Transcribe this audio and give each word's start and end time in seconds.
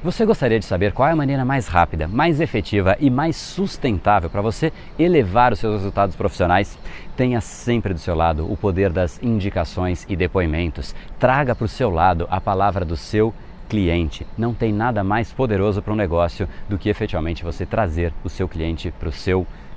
Você 0.00 0.24
gostaria 0.24 0.60
de 0.60 0.64
saber 0.64 0.92
qual 0.92 1.08
é 1.08 1.12
a 1.12 1.16
maneira 1.16 1.44
mais 1.44 1.66
rápida, 1.66 2.06
mais 2.06 2.40
efetiva 2.40 2.96
e 3.00 3.10
mais 3.10 3.34
sustentável 3.34 4.30
para 4.30 4.40
você 4.40 4.72
elevar 4.96 5.52
os 5.52 5.58
seus 5.58 5.74
resultados 5.74 6.14
profissionais? 6.14 6.78
Tenha 7.16 7.40
sempre 7.40 7.92
do 7.92 7.98
seu 7.98 8.14
lado 8.14 8.48
o 8.48 8.56
poder 8.56 8.92
das 8.92 9.20
indicações 9.20 10.06
e 10.08 10.14
depoimentos. 10.14 10.94
Traga 11.18 11.52
para 11.52 11.64
o 11.64 11.68
seu 11.68 11.90
lado 11.90 12.28
a 12.30 12.40
palavra 12.40 12.84
do 12.84 12.96
seu 12.96 13.34
cliente. 13.68 14.24
Não 14.38 14.54
tem 14.54 14.72
nada 14.72 15.02
mais 15.02 15.32
poderoso 15.32 15.82
para 15.82 15.92
um 15.92 15.96
negócio 15.96 16.48
do 16.68 16.78
que 16.78 16.88
efetivamente 16.88 17.42
você 17.42 17.66
trazer 17.66 18.12
o 18.22 18.28
seu 18.28 18.46
cliente 18.46 18.92
para 19.00 19.08
o 19.08 19.12
seu 19.12 19.44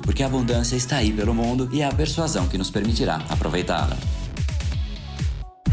porque 0.00 0.22
a 0.22 0.26
abundância 0.26 0.76
está 0.76 0.96
aí 0.96 1.12
pelo 1.12 1.34
mundo 1.34 1.68
e 1.72 1.82
é 1.82 1.84
a 1.86 1.92
persuasão 1.92 2.46
que 2.48 2.58
nos 2.58 2.70
permitirá 2.70 3.16
aproveitá-la. 3.28 3.96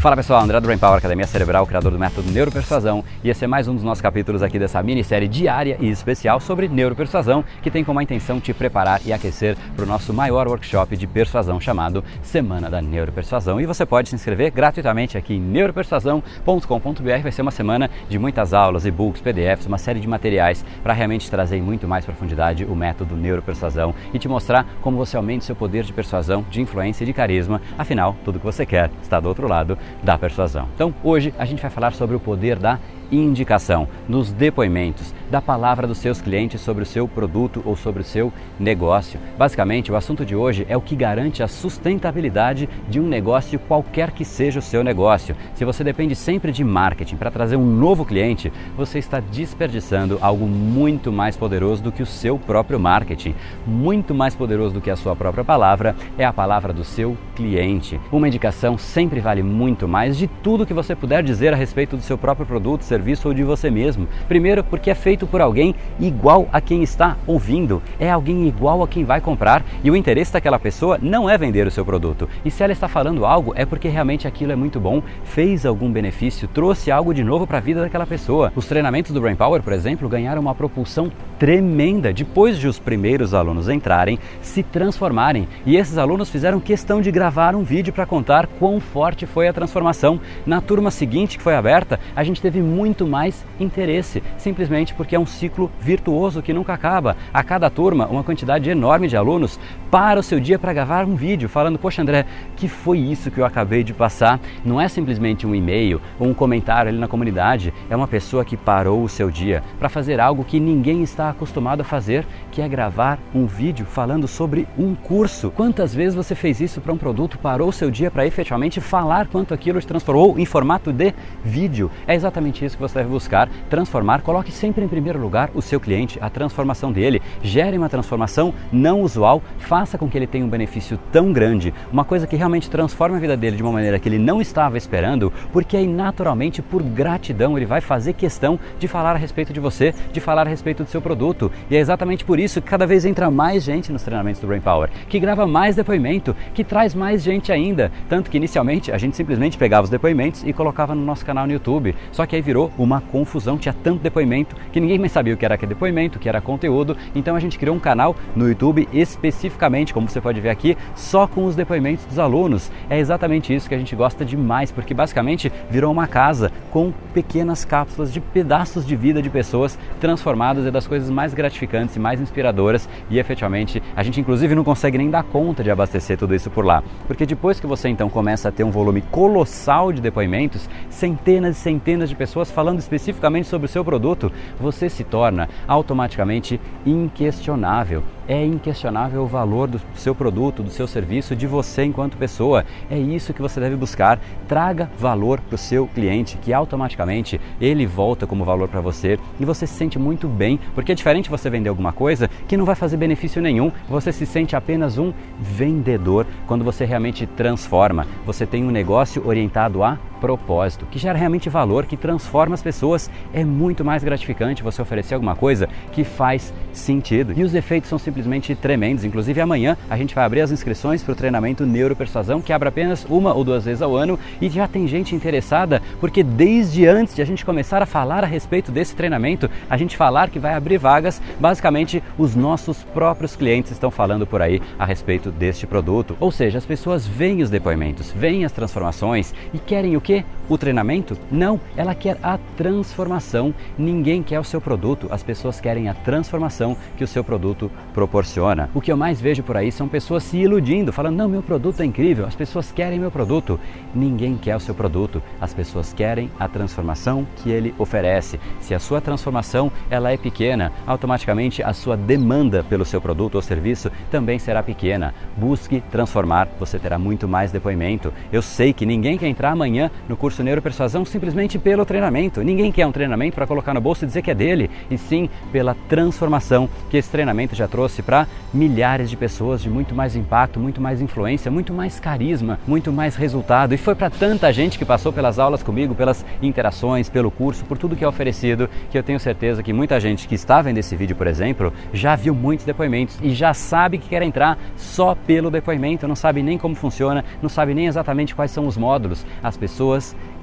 Fala 0.02 0.16
pessoal, 0.16 0.42
André 0.42 0.58
do 0.58 0.66
Brain 0.66 0.78
Power, 0.78 0.98
Academia 0.98 1.28
Cerebral, 1.28 1.64
criador 1.64 1.92
do 1.92 1.96
método 1.96 2.28
Neuropersuasão, 2.28 3.04
e 3.22 3.30
esse 3.30 3.44
é 3.44 3.46
mais 3.46 3.68
um 3.68 3.74
dos 3.76 3.84
nossos 3.84 4.02
capítulos 4.02 4.42
aqui 4.42 4.58
dessa 4.58 4.82
minissérie 4.82 5.28
diária 5.28 5.76
e 5.78 5.88
especial 5.88 6.40
sobre 6.40 6.66
neuropersuasão, 6.66 7.44
que 7.62 7.70
tem 7.70 7.84
como 7.84 8.00
a 8.00 8.02
intenção 8.02 8.40
te 8.40 8.52
preparar 8.52 9.00
e 9.06 9.12
aquecer 9.12 9.56
para 9.76 9.84
o 9.84 9.86
nosso 9.86 10.12
maior 10.12 10.48
workshop 10.48 10.96
de 10.96 11.06
persuasão 11.06 11.60
chamado 11.60 12.02
Semana 12.20 12.68
da 12.68 12.82
Neuropersuasão. 12.82 13.60
E 13.60 13.64
você 13.64 13.86
pode 13.86 14.08
se 14.08 14.16
inscrever 14.16 14.50
gratuitamente 14.50 15.16
aqui 15.16 15.34
em 15.34 15.40
neuropersuasão.com.br. 15.40 17.22
Vai 17.22 17.30
ser 17.30 17.42
uma 17.42 17.52
semana 17.52 17.88
de 18.08 18.18
muitas 18.18 18.52
aulas, 18.52 18.84
e-books, 18.84 19.22
PDFs, 19.22 19.66
uma 19.66 19.78
série 19.78 20.00
de 20.00 20.08
materiais 20.08 20.64
para 20.82 20.94
realmente 20.94 21.30
trazer 21.30 21.58
em 21.58 21.62
muito 21.62 21.86
mais 21.86 22.04
profundidade 22.04 22.64
o 22.64 22.74
método 22.74 23.14
Neuropersuasão 23.14 23.94
e 24.12 24.18
te 24.18 24.26
mostrar 24.26 24.66
como 24.80 24.96
você 24.96 25.16
aumenta 25.16 25.44
seu 25.44 25.54
poder 25.54 25.84
de 25.84 25.92
persuasão, 25.92 26.44
de 26.50 26.60
influência 26.60 27.04
e 27.04 27.06
de 27.06 27.12
carisma. 27.12 27.62
Afinal, 27.78 28.16
tudo 28.24 28.40
que 28.40 28.44
você 28.44 28.66
quer 28.66 28.90
está 29.00 29.20
do 29.20 29.28
outro 29.28 29.46
lado 29.46 29.78
da 30.02 30.16
persuasão. 30.18 30.68
Então, 30.74 30.94
hoje 31.02 31.32
a 31.38 31.44
gente 31.44 31.60
vai 31.60 31.70
falar 31.70 31.92
sobre 31.92 32.16
o 32.16 32.20
poder 32.20 32.58
da 32.58 32.78
indicação, 33.12 33.86
nos 34.08 34.32
depoimentos, 34.32 35.14
da 35.30 35.40
palavra 35.40 35.86
dos 35.86 35.98
seus 35.98 36.20
clientes 36.20 36.60
sobre 36.60 36.82
o 36.82 36.86
seu 36.86 37.06
produto 37.06 37.62
ou 37.64 37.76
sobre 37.76 38.02
o 38.02 38.04
seu 38.04 38.32
negócio. 38.58 39.20
Basicamente, 39.38 39.92
o 39.92 39.96
assunto 39.96 40.24
de 40.24 40.34
hoje 40.34 40.66
é 40.68 40.76
o 40.76 40.80
que 40.80 40.96
garante 40.96 41.42
a 41.42 41.48
sustentabilidade 41.48 42.68
de 42.88 42.98
um 42.98 43.06
negócio, 43.06 43.58
qualquer 43.58 44.10
que 44.10 44.24
seja 44.24 44.58
o 44.58 44.62
seu 44.62 44.82
negócio. 44.82 45.36
Se 45.54 45.64
você 45.64 45.84
depende 45.84 46.14
sempre 46.14 46.52
de 46.52 46.64
marketing 46.64 47.16
para 47.16 47.30
trazer 47.30 47.56
um 47.56 47.64
novo 47.64 48.04
cliente, 48.04 48.52
você 48.76 48.98
está 48.98 49.20
desperdiçando 49.20 50.18
algo 50.20 50.46
muito 50.46 51.12
mais 51.12 51.36
poderoso 51.36 51.82
do 51.82 51.92
que 51.92 52.02
o 52.02 52.06
seu 52.06 52.38
próprio 52.38 52.80
marketing. 52.80 53.34
Muito 53.66 54.14
mais 54.14 54.34
poderoso 54.34 54.74
do 54.74 54.80
que 54.80 54.90
a 54.90 54.96
sua 54.96 55.14
própria 55.14 55.44
palavra 55.44 55.94
é 56.18 56.24
a 56.24 56.32
palavra 56.32 56.72
do 56.72 56.84
seu 56.84 57.16
cliente. 57.34 58.00
Uma 58.10 58.28
indicação 58.28 58.76
sempre 58.76 59.20
vale 59.20 59.42
muito 59.42 59.86
mais 59.86 60.16
de 60.16 60.26
tudo 60.26 60.66
que 60.66 60.74
você 60.74 60.94
puder 60.94 61.22
dizer 61.22 61.52
a 61.52 61.56
respeito 61.56 61.96
do 61.96 62.02
seu 62.02 62.18
próprio 62.18 62.46
produto, 62.46 62.82
serviço 62.82 63.01
serviço 63.02 63.26
ou 63.26 63.34
de 63.34 63.42
você 63.42 63.68
mesmo. 63.68 64.06
Primeiro, 64.28 64.62
porque 64.62 64.90
é 64.90 64.94
feito 64.94 65.26
por 65.26 65.40
alguém 65.40 65.74
igual 65.98 66.48
a 66.52 66.60
quem 66.60 66.82
está 66.82 67.16
ouvindo, 67.26 67.82
é 67.98 68.08
alguém 68.08 68.46
igual 68.46 68.82
a 68.82 68.88
quem 68.88 69.04
vai 69.04 69.20
comprar 69.20 69.64
e 69.82 69.90
o 69.90 69.96
interesse 69.96 70.32
daquela 70.32 70.58
pessoa 70.58 70.98
não 71.02 71.28
é 71.28 71.36
vender 71.36 71.66
o 71.66 71.70
seu 71.70 71.84
produto. 71.84 72.28
E 72.44 72.50
se 72.50 72.62
ela 72.62 72.72
está 72.72 72.86
falando 72.86 73.26
algo, 73.26 73.52
é 73.56 73.66
porque 73.66 73.88
realmente 73.88 74.28
aquilo 74.28 74.52
é 74.52 74.56
muito 74.56 74.78
bom, 74.78 75.02
fez 75.24 75.66
algum 75.66 75.90
benefício, 75.90 76.46
trouxe 76.46 76.92
algo 76.92 77.12
de 77.12 77.24
novo 77.24 77.46
para 77.46 77.58
a 77.58 77.60
vida 77.60 77.80
daquela 77.80 78.06
pessoa. 78.06 78.52
Os 78.54 78.66
treinamentos 78.66 79.10
do 79.10 79.20
Brain 79.20 79.34
Power, 79.34 79.62
por 79.62 79.72
exemplo, 79.72 80.08
ganharam 80.08 80.40
uma 80.40 80.54
propulsão 80.54 81.10
tremenda 81.38 82.12
depois 82.12 82.56
de 82.56 82.68
os 82.68 82.78
primeiros 82.78 83.34
alunos 83.34 83.68
entrarem, 83.68 84.18
se 84.40 84.62
transformarem. 84.62 85.48
E 85.66 85.76
esses 85.76 85.98
alunos 85.98 86.30
fizeram 86.30 86.60
questão 86.60 87.00
de 87.00 87.10
gravar 87.10 87.56
um 87.56 87.64
vídeo 87.64 87.92
para 87.92 88.06
contar 88.06 88.46
quão 88.46 88.78
forte 88.78 89.26
foi 89.26 89.48
a 89.48 89.52
transformação. 89.52 90.20
Na 90.46 90.60
turma 90.60 90.90
seguinte 90.92 91.36
que 91.36 91.42
foi 91.42 91.56
aberta, 91.56 91.98
a 92.14 92.22
gente 92.22 92.40
teve 92.40 92.60
muito 92.60 92.91
muito 92.92 93.06
mais 93.06 93.42
interesse, 93.58 94.22
simplesmente 94.36 94.92
porque 94.92 95.16
é 95.16 95.18
um 95.18 95.24
ciclo 95.24 95.72
virtuoso 95.80 96.42
que 96.42 96.52
nunca 96.52 96.74
acaba. 96.74 97.16
A 97.32 97.42
cada 97.42 97.70
turma, 97.70 98.06
uma 98.06 98.22
quantidade 98.22 98.68
enorme 98.68 99.08
de 99.08 99.16
alunos 99.16 99.58
para 99.90 100.20
o 100.20 100.22
seu 100.22 100.38
dia 100.38 100.58
para 100.58 100.74
gravar 100.74 101.06
um 101.06 101.16
vídeo 101.16 101.48
falando: 101.48 101.78
Poxa, 101.78 102.02
André, 102.02 102.26
que 102.54 102.68
foi 102.68 102.98
isso 102.98 103.30
que 103.30 103.40
eu 103.40 103.46
acabei 103.46 103.82
de 103.82 103.94
passar? 103.94 104.38
Não 104.62 104.78
é 104.78 104.88
simplesmente 104.88 105.46
um 105.46 105.54
e-mail 105.54 106.02
ou 106.20 106.28
um 106.28 106.34
comentário 106.34 106.90
ali 106.90 106.98
na 106.98 107.08
comunidade, 107.08 107.72
é 107.88 107.96
uma 107.96 108.06
pessoa 108.06 108.44
que 108.44 108.58
parou 108.58 109.02
o 109.02 109.08
seu 109.08 109.30
dia 109.30 109.62
para 109.78 109.88
fazer 109.88 110.20
algo 110.20 110.44
que 110.44 110.60
ninguém 110.60 111.02
está 111.02 111.30
acostumado 111.30 111.80
a 111.80 111.84
fazer, 111.84 112.26
que 112.50 112.60
é 112.60 112.68
gravar 112.68 113.18
um 113.34 113.46
vídeo 113.46 113.86
falando 113.86 114.28
sobre 114.28 114.68
um 114.76 114.94
curso. 114.94 115.50
Quantas 115.50 115.94
vezes 115.94 116.14
você 116.14 116.34
fez 116.34 116.60
isso 116.60 116.78
para 116.82 116.92
um 116.92 116.98
produto, 116.98 117.38
parou 117.38 117.70
o 117.70 117.72
seu 117.72 117.90
dia 117.90 118.10
para 118.10 118.26
efetivamente 118.26 118.82
falar 118.82 119.28
quanto 119.28 119.54
aquilo 119.54 119.80
te 119.80 119.86
transformou 119.86 120.38
em 120.38 120.44
formato 120.44 120.92
de 120.92 121.14
vídeo? 121.42 121.90
É 122.06 122.14
exatamente 122.14 122.64
isso 122.64 122.71
que 122.76 122.82
você 122.82 122.98
deve 122.98 123.10
buscar 123.10 123.48
transformar. 123.68 124.22
Coloque 124.22 124.52
sempre 124.52 124.84
em 124.84 124.88
primeiro 124.88 125.18
lugar 125.18 125.50
o 125.54 125.62
seu 125.62 125.80
cliente, 125.80 126.18
a 126.20 126.28
transformação 126.28 126.92
dele. 126.92 127.22
Gere 127.42 127.78
uma 127.78 127.88
transformação 127.88 128.54
não 128.72 129.02
usual, 129.02 129.42
faça 129.58 129.98
com 129.98 130.08
que 130.08 130.16
ele 130.16 130.26
tenha 130.26 130.44
um 130.44 130.48
benefício 130.48 130.98
tão 131.10 131.32
grande, 131.32 131.72
uma 131.92 132.04
coisa 132.04 132.26
que 132.26 132.36
realmente 132.36 132.70
transforme 132.70 133.16
a 133.16 133.20
vida 133.20 133.36
dele 133.36 133.56
de 133.56 133.62
uma 133.62 133.72
maneira 133.72 133.98
que 133.98 134.08
ele 134.08 134.18
não 134.18 134.40
estava 134.40 134.76
esperando, 134.76 135.32
porque 135.52 135.76
aí 135.76 135.86
naturalmente, 135.86 136.62
por 136.62 136.82
gratidão, 136.82 137.56
ele 137.56 137.66
vai 137.66 137.80
fazer 137.80 138.12
questão 138.12 138.58
de 138.78 138.88
falar 138.88 139.14
a 139.14 139.18
respeito 139.18 139.52
de 139.52 139.60
você, 139.60 139.94
de 140.12 140.20
falar 140.20 140.46
a 140.46 140.50
respeito 140.50 140.84
do 140.84 140.88
seu 140.88 141.00
produto. 141.00 141.50
E 141.70 141.76
é 141.76 141.80
exatamente 141.80 142.24
por 142.24 142.38
isso 142.38 142.60
que 142.60 142.68
cada 142.68 142.86
vez 142.86 143.04
entra 143.04 143.30
mais 143.30 143.62
gente 143.62 143.92
nos 143.92 144.02
treinamentos 144.02 144.40
do 144.40 144.46
Brain 144.46 144.60
Power, 144.60 144.90
que 145.08 145.18
grava 145.18 145.46
mais 145.46 145.76
depoimento, 145.76 146.34
que 146.54 146.64
traz 146.64 146.94
mais 146.94 147.22
gente 147.22 147.52
ainda. 147.52 147.90
Tanto 148.08 148.30
que 148.30 148.36
inicialmente 148.36 148.92
a 148.92 148.98
gente 148.98 149.16
simplesmente 149.16 149.58
pegava 149.58 149.84
os 149.84 149.90
depoimentos 149.90 150.42
e 150.44 150.52
colocava 150.52 150.94
no 150.94 151.04
nosso 151.04 151.24
canal 151.24 151.46
no 151.46 151.52
YouTube. 151.52 151.94
Só 152.10 152.26
que 152.26 152.36
aí 152.36 152.42
virou 152.42 152.61
uma 152.78 153.00
confusão, 153.00 153.56
tinha 153.56 153.72
tanto 153.72 154.02
depoimento 154.02 154.54
que 154.72 154.80
ninguém 154.80 154.98
mais 154.98 155.12
sabia 155.12 155.34
o 155.34 155.36
que 155.36 155.44
era 155.44 155.56
que 155.56 155.66
depoimento, 155.66 156.18
o 156.18 156.20
que 156.20 156.28
era 156.28 156.40
conteúdo. 156.40 156.96
Então 157.14 157.36
a 157.36 157.40
gente 157.40 157.58
criou 157.58 157.74
um 157.74 157.80
canal 157.80 158.14
no 158.34 158.48
YouTube 158.48 158.88
especificamente, 158.92 159.94
como 159.94 160.08
você 160.08 160.20
pode 160.20 160.40
ver 160.40 160.50
aqui, 160.50 160.76
só 160.94 161.26
com 161.26 161.44
os 161.44 161.56
depoimentos 161.56 162.04
dos 162.04 162.18
alunos. 162.18 162.70
É 162.88 162.98
exatamente 162.98 163.54
isso 163.54 163.68
que 163.68 163.74
a 163.74 163.78
gente 163.78 163.94
gosta 163.96 164.24
demais, 164.24 164.70
porque 164.70 164.94
basicamente 164.94 165.52
virou 165.70 165.92
uma 165.92 166.06
casa 166.06 166.50
com 166.70 166.92
pequenas 167.14 167.64
cápsulas 167.64 168.12
de 168.12 168.20
pedaços 168.20 168.86
de 168.86 168.96
vida 168.96 169.22
de 169.22 169.30
pessoas 169.30 169.78
transformadas 170.00 170.66
e 170.66 170.70
das 170.70 170.86
coisas 170.86 171.10
mais 171.10 171.34
gratificantes 171.34 171.96
e 171.96 172.00
mais 172.00 172.20
inspiradoras 172.20 172.88
e 173.10 173.18
efetivamente 173.18 173.82
a 173.96 174.02
gente 174.02 174.20
inclusive 174.20 174.54
não 174.54 174.64
consegue 174.64 174.98
nem 174.98 175.10
dar 175.10 175.22
conta 175.22 175.62
de 175.62 175.70
abastecer 175.70 176.18
tudo 176.18 176.34
isso 176.34 176.50
por 176.50 176.64
lá. 176.64 176.82
Porque 177.06 177.26
depois 177.26 177.58
que 177.58 177.66
você 177.66 177.88
então 177.88 178.08
começa 178.08 178.48
a 178.48 178.52
ter 178.52 178.64
um 178.64 178.70
volume 178.70 179.02
colossal 179.02 179.92
de 179.92 180.00
depoimentos, 180.00 180.68
centenas 180.88 181.56
e 181.56 181.60
centenas 181.60 182.08
de 182.08 182.14
pessoas 182.14 182.50
falando 182.52 182.78
especificamente 182.78 183.48
sobre 183.48 183.66
o 183.66 183.68
seu 183.68 183.84
produto, 183.84 184.30
você 184.60 184.88
se 184.88 185.02
torna 185.02 185.48
automaticamente 185.66 186.60
inquestionável. 186.86 188.02
É 188.28 188.44
inquestionável 188.44 189.22
o 189.22 189.26
valor 189.26 189.66
do 189.66 189.80
seu 189.96 190.14
produto, 190.14 190.62
do 190.62 190.70
seu 190.70 190.86
serviço, 190.86 191.34
de 191.34 191.46
você 191.46 191.82
enquanto 191.82 192.16
pessoa. 192.16 192.64
É 192.88 192.96
isso 192.96 193.34
que 193.34 193.42
você 193.42 193.58
deve 193.58 193.74
buscar. 193.74 194.20
Traga 194.46 194.88
valor 194.96 195.40
para 195.40 195.56
o 195.56 195.58
seu 195.58 195.88
cliente, 195.88 196.38
que 196.38 196.52
automaticamente 196.52 197.40
ele 197.60 197.84
volta 197.84 198.26
como 198.26 198.44
valor 198.44 198.68
para 198.68 198.80
você 198.80 199.18
e 199.40 199.44
você 199.44 199.66
se 199.66 199.74
sente 199.74 199.98
muito 199.98 200.28
bem, 200.28 200.60
porque 200.74 200.92
é 200.92 200.94
diferente 200.94 201.28
você 201.28 201.50
vender 201.50 201.68
alguma 201.68 201.92
coisa 201.92 202.28
que 202.46 202.56
não 202.56 202.64
vai 202.64 202.76
fazer 202.76 202.96
benefício 202.96 203.42
nenhum, 203.42 203.72
você 203.88 204.12
se 204.12 204.24
sente 204.24 204.54
apenas 204.54 204.98
um 204.98 205.12
vendedor 205.40 206.26
quando 206.46 206.64
você 206.64 206.84
realmente 206.84 207.26
transforma. 207.26 208.06
Você 208.24 208.46
tem 208.46 208.64
um 208.64 208.70
negócio 208.70 209.26
orientado 209.26 209.82
a 209.82 209.98
propósito, 210.22 210.86
que 210.88 211.00
gera 211.00 211.18
realmente 211.18 211.50
valor, 211.50 211.84
que 211.84 211.96
transforma 211.96 212.54
as 212.54 212.62
pessoas. 212.62 213.10
É 213.34 213.44
muito 213.44 213.84
mais 213.84 214.04
gratificante 214.04 214.62
você 214.62 214.80
oferecer 214.80 215.14
alguma 215.14 215.34
coisa 215.34 215.68
que 215.90 216.04
faz 216.04 216.54
sentido. 216.72 217.34
E 217.36 217.42
os 217.42 217.56
efeitos 217.56 217.90
são 217.90 217.98
simplesmente 217.98 218.54
tremendos. 218.54 219.04
Inclusive 219.04 219.40
amanhã 219.40 219.76
a 219.90 219.96
gente 219.96 220.14
vai 220.14 220.24
abrir 220.24 220.40
as 220.40 220.52
inscrições 220.52 221.02
para 221.02 221.10
o 221.10 221.16
treinamento 221.16 221.66
Neuropersuasão, 221.66 222.40
que 222.40 222.52
abre 222.52 222.68
apenas 222.68 223.04
uma 223.10 223.34
ou 223.34 223.42
duas 223.42 223.64
vezes 223.64 223.82
ao 223.82 223.96
ano 223.96 224.16
e 224.40 224.48
já 224.48 224.68
tem 224.68 224.86
gente 224.86 225.12
interessada, 225.12 225.82
porque 225.98 226.22
desde 226.22 226.86
antes 226.86 227.16
de 227.16 227.22
a 227.22 227.24
gente 227.24 227.44
começar 227.44 227.82
a 227.82 227.86
falar 227.86 228.22
a 228.22 228.26
respeito 228.28 228.70
desse 228.70 228.94
treinamento, 228.94 229.50
a 229.68 229.76
gente 229.76 229.96
falar 229.96 230.30
que 230.30 230.38
vai 230.38 230.54
abrir 230.54 230.78
vagas, 230.78 231.20
basicamente 231.40 232.00
os 232.16 232.36
nossos 232.36 232.84
próprios 232.94 233.34
clientes 233.34 233.72
estão 233.72 233.90
falando 233.90 234.24
por 234.24 234.40
aí 234.40 234.62
a 234.78 234.86
respeito 234.86 235.32
deste 235.32 235.66
produto. 235.66 236.16
Ou 236.20 236.30
seja, 236.30 236.58
as 236.58 236.66
pessoas 236.66 237.04
veem 237.04 237.42
os 237.42 237.50
depoimentos, 237.50 238.12
veem 238.12 238.44
as 238.44 238.52
transformações 238.52 239.34
e 239.52 239.58
querem 239.58 239.96
o 239.96 240.00
que? 240.00 240.11
O 240.48 240.58
treinamento? 240.58 241.16
Não, 241.30 241.58
ela 241.76 241.94
quer 241.94 242.18
a 242.22 242.38
transformação. 242.56 243.54
Ninguém 243.78 244.22
quer 244.22 244.38
o 244.38 244.44
seu 244.44 244.60
produto, 244.60 245.08
as 245.10 245.22
pessoas 245.22 245.60
querem 245.60 245.88
a 245.88 245.94
transformação 245.94 246.76
que 246.96 247.04
o 247.04 247.08
seu 247.08 247.24
produto 247.24 247.70
proporciona. 247.94 248.68
O 248.74 248.80
que 248.80 248.92
eu 248.92 248.96
mais 248.96 249.20
vejo 249.20 249.42
por 249.42 249.56
aí 249.56 249.72
são 249.72 249.88
pessoas 249.88 250.24
se 250.24 250.36
iludindo, 250.36 250.92
falando: 250.92 251.16
"Não, 251.16 251.28
meu 251.28 251.42
produto 251.42 251.80
é 251.80 251.84
incrível, 251.84 252.26
as 252.26 252.34
pessoas 252.34 252.70
querem 252.70 252.98
meu 252.98 253.10
produto". 253.10 253.58
Ninguém 253.94 254.36
quer 254.36 254.56
o 254.56 254.60
seu 254.60 254.74
produto, 254.74 255.22
as 255.40 255.54
pessoas 255.54 255.92
querem 255.92 256.30
a 256.38 256.48
transformação 256.48 257.26
que 257.36 257.50
ele 257.50 257.74
oferece. 257.78 258.38
Se 258.60 258.74
a 258.74 258.78
sua 258.78 259.00
transformação 259.00 259.72
ela 259.88 260.12
é 260.12 260.16
pequena, 260.16 260.72
automaticamente 260.86 261.62
a 261.62 261.72
sua 261.72 261.96
demanda 261.96 262.64
pelo 262.68 262.84
seu 262.84 263.00
produto 263.00 263.36
ou 263.36 263.42
serviço 263.42 263.90
também 264.10 264.38
será 264.38 264.62
pequena. 264.62 265.14
Busque 265.36 265.82
transformar, 265.90 266.48
você 266.58 266.78
terá 266.78 266.98
muito 266.98 267.28
mais 267.28 267.52
depoimento. 267.52 268.12
Eu 268.32 268.42
sei 268.42 268.72
que 268.72 268.84
ninguém 268.84 269.16
quer 269.16 269.28
entrar 269.28 269.52
amanhã 269.52 269.90
no 270.08 270.16
curso 270.16 270.42
Neuropersuasão 270.42 271.04
simplesmente 271.04 271.58
pelo 271.58 271.84
treinamento. 271.84 272.42
Ninguém 272.42 272.72
quer 272.72 272.86
um 272.86 272.92
treinamento 272.92 273.34
para 273.34 273.46
colocar 273.46 273.74
no 273.74 273.80
bolso 273.80 274.04
e 274.04 274.06
dizer 274.06 274.22
que 274.22 274.30
é 274.30 274.34
dele, 274.34 274.70
e 274.90 274.98
sim 274.98 275.28
pela 275.50 275.76
transformação 275.88 276.68
que 276.90 276.96
esse 276.96 277.10
treinamento 277.10 277.54
já 277.54 277.68
trouxe 277.68 278.02
para 278.02 278.26
milhares 278.52 279.10
de 279.10 279.16
pessoas 279.16 279.62
de 279.62 279.70
muito 279.70 279.94
mais 279.94 280.16
impacto, 280.16 280.58
muito 280.58 280.80
mais 280.80 281.00
influência, 281.00 281.50
muito 281.50 281.72
mais 281.72 282.00
carisma, 282.00 282.58
muito 282.66 282.92
mais 282.92 283.16
resultado. 283.16 283.74
E 283.74 283.76
foi 283.76 283.94
para 283.94 284.10
tanta 284.10 284.52
gente 284.52 284.78
que 284.78 284.84
passou 284.84 285.12
pelas 285.12 285.38
aulas 285.38 285.62
comigo, 285.62 285.94
pelas 285.94 286.24
interações, 286.40 287.08
pelo 287.08 287.30
curso, 287.30 287.64
por 287.64 287.78
tudo 287.78 287.96
que 287.96 288.04
é 288.04 288.08
oferecido, 288.08 288.68
que 288.90 288.98
eu 288.98 289.02
tenho 289.02 289.20
certeza 289.20 289.62
que 289.62 289.72
muita 289.72 290.00
gente 290.00 290.26
que 290.26 290.34
está 290.34 290.62
vendo 290.62 290.78
esse 290.78 290.96
vídeo, 290.96 291.16
por 291.16 291.26
exemplo, 291.26 291.72
já 291.92 292.16
viu 292.16 292.34
muitos 292.34 292.64
depoimentos 292.64 293.18
e 293.22 293.30
já 293.30 293.54
sabe 293.54 293.98
que 293.98 294.08
quer 294.08 294.22
entrar 294.22 294.58
só 294.76 295.14
pelo 295.14 295.50
depoimento, 295.50 296.08
não 296.08 296.16
sabe 296.16 296.42
nem 296.42 296.58
como 296.58 296.74
funciona, 296.74 297.24
não 297.40 297.48
sabe 297.48 297.74
nem 297.74 297.86
exatamente 297.86 298.34
quais 298.34 298.50
são 298.50 298.66
os 298.66 298.76
módulos. 298.76 299.24
As 299.42 299.56
pessoas 299.56 299.91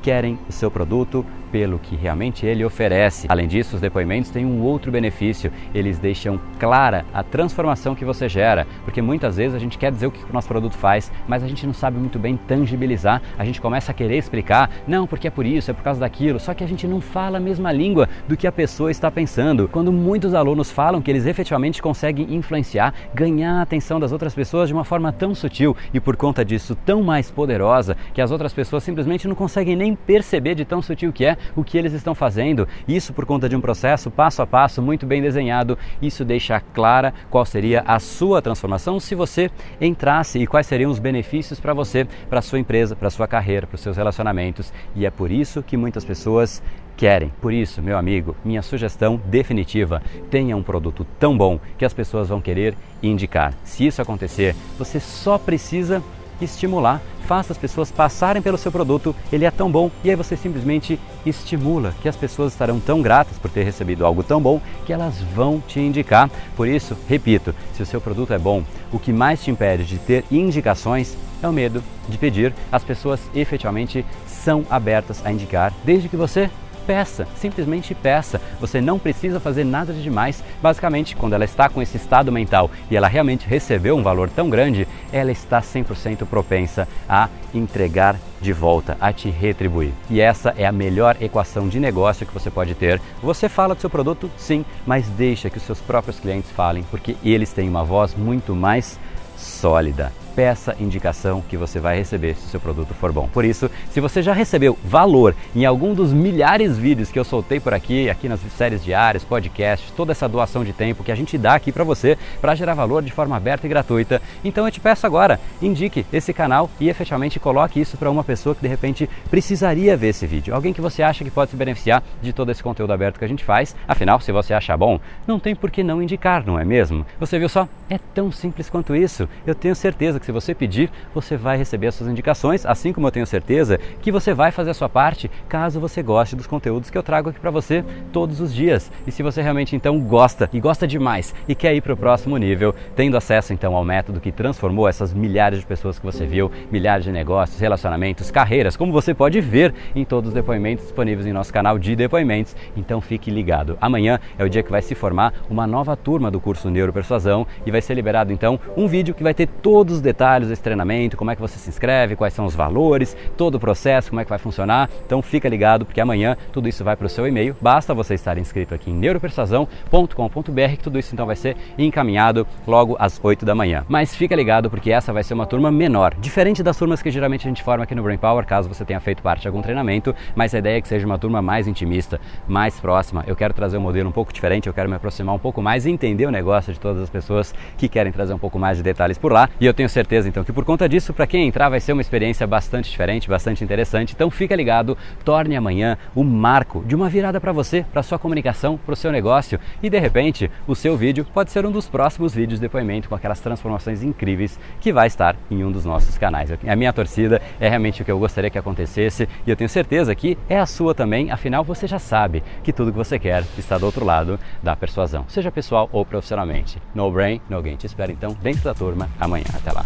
querem 0.01 0.37
o 0.47 0.51
seu 0.51 0.69
produto 0.69 1.25
pelo 1.51 1.79
que 1.79 1.95
realmente 1.95 2.45
ele 2.45 2.63
oferece. 2.63 3.27
Além 3.29 3.47
disso, 3.47 3.75
os 3.75 3.81
depoimentos 3.81 4.29
têm 4.29 4.45
um 4.45 4.61
outro 4.61 4.91
benefício: 4.91 5.51
eles 5.73 5.99
deixam 5.99 6.39
clara 6.59 7.05
a 7.13 7.23
transformação 7.23 7.95
que 7.95 8.05
você 8.05 8.27
gera, 8.29 8.65
porque 8.83 9.01
muitas 9.01 9.37
vezes 9.37 9.55
a 9.55 9.59
gente 9.59 9.77
quer 9.77 9.91
dizer 9.91 10.07
o 10.07 10.11
que 10.11 10.23
o 10.23 10.33
nosso 10.33 10.47
produto 10.47 10.75
faz, 10.75 11.11
mas 11.27 11.43
a 11.43 11.47
gente 11.47 11.65
não 11.65 11.73
sabe 11.73 11.97
muito 11.97 12.19
bem 12.19 12.37
tangibilizar. 12.37 13.21
A 13.37 13.45
gente 13.45 13.61
começa 13.61 13.91
a 13.91 13.93
querer 13.93 14.17
explicar, 14.17 14.69
não, 14.87 15.07
porque 15.07 15.27
é 15.27 15.31
por 15.31 15.45
isso, 15.45 15.71
é 15.71 15.73
por 15.73 15.83
causa 15.83 15.99
daquilo, 15.99 16.39
só 16.39 16.53
que 16.53 16.63
a 16.63 16.67
gente 16.67 16.87
não 16.87 17.01
fala 17.01 17.37
a 17.37 17.41
mesma 17.41 17.71
língua 17.71 18.07
do 18.27 18.37
que 18.37 18.47
a 18.47 18.51
pessoa 18.51 18.91
está 18.91 19.09
pensando. 19.09 19.67
Quando 19.67 19.91
muitos 19.91 20.33
alunos 20.33 20.71
falam 20.71 21.01
que 21.01 21.11
eles 21.11 21.25
efetivamente 21.25 21.81
conseguem 21.81 22.33
influenciar, 22.33 22.93
ganhar 23.13 23.59
a 23.59 23.61
atenção 23.61 23.99
das 23.99 24.11
outras 24.11 24.33
pessoas 24.33 24.69
de 24.69 24.73
uma 24.73 24.83
forma 24.83 25.11
tão 25.11 25.33
sutil 25.33 25.75
e 25.93 25.99
por 25.99 26.15
conta 26.15 26.43
disso 26.45 26.75
tão 26.75 27.03
mais 27.03 27.31
poderosa 27.31 27.95
que 28.13 28.21
as 28.21 28.31
outras 28.31 28.53
pessoas 28.53 28.83
simplesmente 28.83 29.27
não 29.27 29.35
conseguem 29.35 29.75
nem 29.75 29.95
perceber 29.95 30.55
de 30.55 30.65
tão 30.65 30.81
sutil 30.81 31.11
que 31.11 31.25
é 31.25 31.37
o 31.55 31.63
que 31.63 31.77
eles 31.77 31.93
estão 31.93 32.13
fazendo. 32.15 32.67
Isso 32.87 33.13
por 33.13 33.25
conta 33.25 33.47
de 33.47 33.55
um 33.55 33.61
processo 33.61 34.11
passo 34.11 34.41
a 34.41 34.47
passo 34.47 34.81
muito 34.81 35.05
bem 35.05 35.21
desenhado. 35.21 35.77
Isso 36.01 36.25
deixa 36.25 36.59
clara 36.59 37.13
qual 37.29 37.45
seria 37.45 37.83
a 37.85 37.99
sua 37.99 38.41
transformação 38.41 38.99
se 38.99 39.15
você 39.15 39.49
entrasse 39.79 40.39
e 40.39 40.47
quais 40.47 40.67
seriam 40.67 40.91
os 40.91 40.99
benefícios 40.99 41.59
para 41.59 41.73
você, 41.73 42.07
para 42.29 42.41
sua 42.41 42.59
empresa, 42.59 42.95
para 42.95 43.09
sua 43.09 43.27
carreira, 43.27 43.67
para 43.67 43.75
os 43.75 43.81
seus 43.81 43.97
relacionamentos. 43.97 44.73
E 44.95 45.05
é 45.05 45.09
por 45.09 45.31
isso 45.31 45.63
que 45.63 45.77
muitas 45.77 46.05
pessoas 46.05 46.61
querem. 46.99 47.31
Por 47.41 47.53
isso, 47.53 47.81
meu 47.81 47.97
amigo, 47.97 48.35
minha 48.43 48.61
sugestão 48.61 49.19
definitiva: 49.25 50.01
tenha 50.29 50.57
um 50.57 50.61
produto 50.61 51.05
tão 51.17 51.37
bom 51.37 51.57
que 51.77 51.85
as 51.85 51.93
pessoas 51.93 52.27
vão 52.27 52.41
querer 52.41 52.75
indicar. 53.01 53.53
Se 53.63 53.87
isso 53.87 54.01
acontecer, 54.01 54.53
você 54.77 54.99
só 54.99 55.37
precisa 55.37 56.03
estimular, 56.41 57.01
faça 57.29 57.53
as 57.53 57.59
pessoas 57.59 57.91
passarem 57.91 58.41
pelo 58.41 58.57
seu 58.57 58.71
produto, 58.71 59.15
ele 59.31 59.45
é 59.45 59.51
tão 59.51 59.69
bom 59.69 59.91
e 60.03 60.09
aí 60.09 60.15
você 60.15 60.35
simplesmente 60.35 60.99
estimula 61.23 61.93
que 62.01 62.09
as 62.09 62.15
pessoas 62.15 62.53
estarão 62.53 62.79
tão 62.79 63.03
gratas 63.03 63.37
por 63.37 63.51
ter 63.51 63.61
recebido 63.61 64.03
algo 64.03 64.23
tão 64.23 64.41
bom 64.41 64.59
que 64.83 64.91
elas 64.91 65.21
vão 65.35 65.61
te 65.67 65.79
indicar. 65.79 66.27
Por 66.55 66.67
isso, 66.67 66.97
repito, 67.07 67.53
se 67.75 67.83
o 67.83 67.85
seu 67.85 68.01
produto 68.01 68.33
é 68.33 68.39
bom, 68.39 68.63
o 68.91 68.97
que 68.97 69.13
mais 69.13 69.43
te 69.43 69.51
impede 69.51 69.85
de 69.85 69.99
ter 69.99 70.25
indicações 70.31 71.15
é 71.43 71.47
o 71.47 71.53
medo 71.53 71.83
de 72.07 72.17
pedir. 72.17 72.51
As 72.71 72.83
pessoas 72.83 73.19
efetivamente 73.35 74.03
são 74.25 74.65
abertas 74.67 75.23
a 75.23 75.31
indicar, 75.31 75.71
desde 75.83 76.09
que 76.09 76.17
você 76.17 76.49
peça, 76.89 77.27
simplesmente 77.35 77.93
peça. 77.93 78.41
Você 78.59 78.81
não 78.81 78.97
precisa 78.97 79.39
fazer 79.39 79.63
nada 79.63 79.93
de 79.93 80.01
demais. 80.01 80.43
Basicamente, 80.59 81.15
quando 81.15 81.33
ela 81.33 81.45
está 81.45 81.69
com 81.69 81.83
esse 81.83 81.97
estado 81.97 82.31
mental 82.31 82.71
e 82.89 82.97
ela 82.97 83.07
realmente 83.07 83.47
recebeu 83.47 83.95
um 83.95 84.01
valor 84.01 84.27
tão 84.27 84.49
grande, 84.49 84.87
ela 85.13 85.31
está 85.31 85.61
100% 85.61 86.25
propensa 86.25 86.87
a 87.07 87.29
entregar 87.53 88.15
de 88.41 88.51
volta, 88.51 88.97
a 88.99 89.13
te 89.13 89.29
retribuir. 89.29 89.91
E 90.09 90.19
essa 90.19 90.51
é 90.57 90.65
a 90.65 90.71
melhor 90.71 91.15
equação 91.21 91.69
de 91.69 91.79
negócio 91.79 92.25
que 92.25 92.33
você 92.33 92.49
pode 92.49 92.73
ter. 92.73 92.99
Você 93.21 93.47
fala 93.47 93.75
do 93.75 93.81
seu 93.81 93.89
produto, 93.89 94.31
sim, 94.35 94.65
mas 94.83 95.07
deixa 95.09 95.47
que 95.47 95.57
os 95.57 95.63
seus 95.63 95.79
próprios 95.79 96.19
clientes 96.19 96.49
falem, 96.49 96.83
porque 96.89 97.15
eles 97.23 97.53
têm 97.53 97.69
uma 97.69 97.83
voz 97.83 98.15
muito 98.15 98.55
mais 98.55 98.99
sólida 99.39 100.11
peça 100.39 100.75
indicação 100.79 101.41
que 101.41 101.57
você 101.57 101.79
vai 101.79 101.97
receber 101.97 102.35
se 102.35 102.45
o 102.45 102.49
seu 102.49 102.59
produto 102.59 102.93
for 102.93 103.11
bom. 103.11 103.27
Por 103.27 103.43
isso, 103.43 103.69
se 103.91 103.99
você 103.99 104.21
já 104.21 104.33
recebeu 104.33 104.77
valor 104.83 105.35
em 105.55 105.65
algum 105.65 105.93
dos 105.93 106.13
milhares 106.13 106.75
de 106.75 106.81
vídeos 106.81 107.11
que 107.11 107.19
eu 107.19 107.25
soltei 107.25 107.59
por 107.59 107.73
aqui, 107.73 108.09
aqui 108.09 108.29
nas 108.29 108.39
séries 108.55 108.83
diárias, 108.83 109.23
podcasts, 109.23 109.91
toda 109.91 110.11
essa 110.11 110.29
doação 110.29 110.63
de 110.63 110.73
tempo 110.73 111.03
que 111.03 111.11
a 111.11 111.15
gente 111.15 111.37
dá 111.37 111.55
aqui 111.55 111.71
para 111.71 111.83
você 111.83 112.17
para 112.39 112.55
gerar 112.55 112.73
valor 112.73 113.03
de 113.03 113.11
forma 113.11 113.35
aberta 113.35 113.67
e 113.67 113.69
gratuita, 113.69 114.21
então 114.43 114.65
eu 114.65 114.71
te 114.71 114.79
peço 114.79 115.05
agora, 115.05 115.39
indique 115.61 116.05
esse 116.11 116.33
canal 116.33 116.69
e 116.79 116.89
efetivamente 116.89 117.39
coloque 117.39 117.79
isso 117.79 117.97
para 117.97 118.09
uma 118.09 118.23
pessoa 118.23 118.55
que 118.55 118.61
de 118.61 118.67
repente 118.67 119.09
precisaria 119.29 119.97
ver 119.97 120.09
esse 120.09 120.25
vídeo, 120.25 120.55
alguém 120.55 120.73
que 120.73 120.81
você 120.81 121.03
acha 121.03 121.23
que 121.23 121.31
pode 121.31 121.51
se 121.51 121.57
beneficiar 121.57 122.01
de 122.21 122.31
todo 122.31 122.49
esse 122.49 122.63
conteúdo 122.63 122.93
aberto 122.93 123.19
que 123.19 123.25
a 123.25 123.29
gente 123.29 123.43
faz. 123.43 123.75
Afinal, 123.87 124.19
se 124.19 124.31
você 124.31 124.53
achar 124.53 124.77
bom, 124.77 124.99
não 125.27 125.39
tem 125.39 125.53
por 125.53 125.69
que 125.69 125.83
não 125.83 126.01
indicar, 126.01 126.45
não 126.45 126.57
é 126.57 126.63
mesmo? 126.63 127.05
Você 127.19 127.37
viu 127.37 127.49
só? 127.49 127.67
É 127.89 127.99
tão 128.15 128.31
simples 128.31 128.69
quanto 128.69 128.95
isso. 128.95 129.27
Eu 129.45 129.55
tenho 129.55 129.75
certeza 129.75 130.19
que 130.19 130.25
se 130.25 130.31
você 130.31 130.53
pedir, 130.53 130.91
você 131.13 131.37
vai 131.37 131.57
receber 131.57 131.87
as 131.87 131.95
suas 131.95 132.09
indicações, 132.09 132.65
assim 132.65 132.93
como 132.93 133.07
eu 133.07 133.11
tenho 133.11 133.25
certeza 133.25 133.79
que 134.01 134.11
você 134.11 134.33
vai 134.33 134.51
fazer 134.51 134.71
a 134.71 134.73
sua 134.73 134.89
parte 134.89 135.29
caso 135.47 135.79
você 135.79 136.01
goste 136.01 136.35
dos 136.35 136.47
conteúdos 136.47 136.89
que 136.89 136.97
eu 136.97 137.03
trago 137.03 137.29
aqui 137.29 137.39
para 137.39 137.51
você 137.51 137.83
todos 138.11 138.39
os 138.39 138.53
dias. 138.53 138.91
E 139.05 139.11
se 139.11 139.23
você 139.23 139.41
realmente 139.41 139.75
então 139.75 139.99
gosta 139.99 140.49
e 140.51 140.59
gosta 140.59 140.87
demais 140.87 141.33
e 141.47 141.55
quer 141.55 141.73
ir 141.75 141.81
para 141.81 141.93
o 141.93 141.97
próximo 141.97 142.37
nível, 142.37 142.73
tendo 142.95 143.17
acesso 143.17 143.53
então 143.53 143.75
ao 143.75 143.83
método 143.83 144.19
que 144.19 144.31
transformou 144.31 144.87
essas 144.87 145.13
milhares 145.13 145.59
de 145.59 145.65
pessoas 145.65 145.99
que 145.99 146.05
você 146.05 146.25
viu, 146.25 146.51
milhares 146.71 147.05
de 147.05 147.11
negócios, 147.11 147.59
relacionamentos, 147.59 148.31
carreiras, 148.31 148.75
como 148.75 148.91
você 148.91 149.13
pode 149.13 149.39
ver 149.41 149.73
em 149.95 150.05
todos 150.05 150.29
os 150.29 150.33
depoimentos 150.33 150.85
disponíveis 150.85 151.25
em 151.25 151.33
nosso 151.33 151.53
canal 151.53 151.77
de 151.77 151.95
depoimentos. 151.95 152.55
Então 152.75 153.01
fique 153.01 153.29
ligado. 153.31 153.77
Amanhã 153.81 154.19
é 154.37 154.43
o 154.43 154.49
dia 154.49 154.63
que 154.63 154.71
vai 154.71 154.81
se 154.81 154.95
formar 154.95 155.33
uma 155.49 155.65
nova 155.67 155.95
turma 155.95 156.31
do 156.31 156.39
curso 156.39 156.69
Neuropersuasão 156.69 157.45
e 157.65 157.71
vai 157.71 157.81
ser 157.81 157.93
liberado 157.93 158.31
então 158.31 158.59
um 158.75 158.87
vídeo 158.87 159.13
que 159.19 159.23
vai 159.23 159.33
ter 159.33 159.47
todos 159.47 159.95
os 159.95 160.01
detalhes 160.01 160.47
desse 160.47 160.63
treinamento, 160.63 161.17
como 161.17 161.29
é 161.29 161.35
que 161.35 161.41
você 161.41 161.59
se 161.59 161.69
inscreve, 161.69 162.15
quais 162.15 162.33
são 162.33 162.45
os 162.45 162.55
valores, 162.55 163.17
todo 163.35 163.55
o 163.55 163.59
processo, 163.59 164.09
como 164.09 164.21
é 164.21 164.23
que 164.23 164.29
vai 164.29 164.39
funcionar. 164.39 164.89
Então 165.05 165.21
fica 165.21 165.49
ligado 165.49 165.85
porque 165.85 165.99
amanhã 165.99 166.37
tudo 166.53 166.69
isso 166.69 166.85
vai 166.85 166.95
para 166.95 167.05
o 167.05 167.09
seu 167.09 167.27
e-mail. 167.27 167.53
Basta 167.59 167.93
você 167.93 168.13
estar 168.13 168.37
inscrito 168.37 168.73
aqui 168.73 168.89
em 168.89 168.93
neuropersuasão.com.br 168.93 170.69
que 170.77 170.83
tudo 170.83 170.97
isso 170.97 171.13
então 171.13 171.25
vai 171.25 171.35
ser 171.35 171.57
encaminhado 171.77 172.47
logo 172.65 172.95
às 172.97 173.19
8 173.21 173.45
da 173.45 173.53
manhã. 173.53 173.83
Mas 173.89 174.15
fica 174.15 174.33
ligado 174.33 174.69
porque 174.69 174.89
essa 174.89 175.11
vai 175.11 175.21
ser 175.21 175.33
uma 175.33 175.45
turma 175.45 175.69
menor, 175.69 176.15
diferente 176.15 176.63
das 176.63 176.77
turmas 176.77 177.01
que 177.01 177.11
geralmente 177.11 177.45
a 177.45 177.49
gente 177.49 177.61
forma 177.61 177.83
aqui 177.83 177.93
no 177.93 178.01
Brain 178.01 178.17
Power, 178.17 178.45
caso 178.45 178.69
você 178.69 178.85
tenha 178.85 179.01
feito 179.01 179.21
parte 179.21 179.41
de 179.41 179.49
algum 179.49 179.61
treinamento, 179.61 180.15
mas 180.33 180.55
a 180.55 180.59
ideia 180.59 180.77
é 180.77 180.81
que 180.81 180.87
seja 180.87 181.05
uma 181.05 181.19
turma 181.19 181.41
mais 181.41 181.67
intimista, 181.67 182.21
mais 182.47 182.79
próxima. 182.79 183.25
Eu 183.27 183.35
quero 183.35 183.53
trazer 183.53 183.77
um 183.77 183.81
modelo 183.81 184.07
um 184.07 184.13
pouco 184.13 184.31
diferente, 184.31 184.67
eu 184.67 184.73
quero 184.73 184.87
me 184.87 184.95
aproximar 184.95 185.35
um 185.35 185.39
pouco 185.39 185.61
mais 185.61 185.85
e 185.85 185.91
entender 185.91 186.25
o 186.25 186.31
negócio 186.31 186.71
de 186.71 186.79
todas 186.79 187.03
as 187.03 187.09
pessoas 187.09 187.53
que 187.77 187.89
querem 187.89 188.13
trazer 188.13 188.33
um 188.33 188.39
pouco 188.39 188.57
mais 188.57 188.77
de 188.77 188.83
detalhe 188.83 189.08
detalhes 189.09 189.17
por 189.17 189.31
lá 189.31 189.49
e 189.59 189.65
eu 189.65 189.73
tenho 189.73 189.89
certeza 189.89 190.29
então 190.29 190.43
que 190.43 190.53
por 190.53 190.63
conta 190.63 190.87
disso, 190.87 191.13
para 191.13 191.27
quem 191.27 191.47
entrar 191.47 191.69
vai 191.69 191.79
ser 191.79 191.93
uma 191.93 192.01
experiência 192.01 192.45
bastante 192.45 192.89
diferente, 192.89 193.29
bastante 193.29 193.63
interessante. 193.63 194.13
Então 194.13 194.29
fica 194.29 194.55
ligado, 194.55 194.97
torne 195.25 195.55
amanhã 195.55 195.97
o 196.15 196.23
marco 196.23 196.83
de 196.85 196.95
uma 196.95 197.09
virada 197.09 197.39
para 197.39 197.51
você, 197.51 197.85
para 197.91 198.03
sua 198.03 198.19
comunicação, 198.19 198.77
para 198.77 198.93
o 198.93 198.95
seu 198.95 199.11
negócio 199.11 199.59
e 199.81 199.89
de 199.89 199.99
repente 199.99 200.49
o 200.67 200.75
seu 200.75 200.95
vídeo 200.95 201.25
pode 201.33 201.51
ser 201.51 201.65
um 201.65 201.71
dos 201.71 201.87
próximos 201.87 202.33
vídeos 202.33 202.59
de 202.59 202.65
depoimento 202.65 203.09
com 203.09 203.15
aquelas 203.15 203.39
transformações 203.39 204.03
incríveis 204.03 204.59
que 204.79 204.93
vai 204.93 205.07
estar 205.07 205.35
em 205.49 205.63
um 205.63 205.71
dos 205.71 205.85
nossos 205.85 206.17
canais. 206.17 206.51
A 206.67 206.75
minha 206.75 206.93
torcida 206.93 207.41
é 207.59 207.67
realmente 207.67 208.01
o 208.01 208.05
que 208.05 208.11
eu 208.11 208.19
gostaria 208.19 208.49
que 208.49 208.57
acontecesse 208.57 209.27
e 209.45 209.49
eu 209.49 209.55
tenho 209.55 209.69
certeza 209.69 210.13
que 210.15 210.37
é 210.47 210.59
a 210.59 210.65
sua 210.65 210.93
também, 210.93 211.31
afinal 211.31 211.63
você 211.63 211.87
já 211.87 211.99
sabe 211.99 212.43
que 212.63 212.73
tudo 212.73 212.91
que 212.91 212.97
você 212.97 213.17
quer 213.17 213.43
está 213.57 213.77
do 213.77 213.85
outro 213.85 214.05
lado 214.05 214.39
da 214.61 214.75
persuasão, 214.75 215.25
seja 215.27 215.51
pessoal 215.51 215.89
ou 215.91 216.05
profissionalmente. 216.05 216.81
No 216.93 217.11
brain, 217.11 217.41
no 217.49 217.61
gain. 217.61 217.75
Te 217.75 217.85
espero 217.85 218.11
então 218.11 218.35
dentro 218.41 218.63
da 218.63 218.73
turma 218.73 218.98
amanhã. 219.19 219.45
Até 219.53 219.71
lá. 219.71 219.85